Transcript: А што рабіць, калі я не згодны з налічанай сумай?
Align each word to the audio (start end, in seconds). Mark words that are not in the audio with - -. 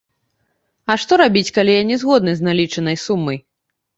А 0.93 0.95
што 1.03 1.13
рабіць, 1.23 1.51
калі 1.59 1.75
я 1.79 1.83
не 1.91 1.99
згодны 2.03 2.33
з 2.39 2.47
налічанай 2.47 2.97
сумай? 3.05 3.37